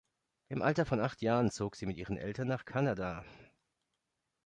[0.49, 3.23] Im Alter von acht Jahren zog sie mit ihren Eltern nach Kanada.